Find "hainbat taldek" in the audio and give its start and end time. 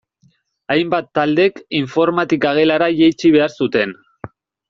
0.75-1.59